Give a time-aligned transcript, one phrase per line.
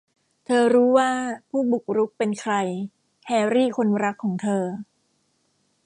[0.45, 1.11] เธอรู้ว่า
[1.49, 2.53] ผู้บุกรุกเป็นใคร:
[3.27, 4.63] แฮร์รี่คนรักของเธอ